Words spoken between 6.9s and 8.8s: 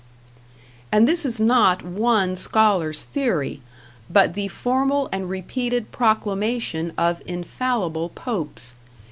of infallible popes.